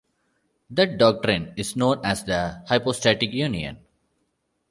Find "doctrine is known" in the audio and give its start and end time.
0.97-2.03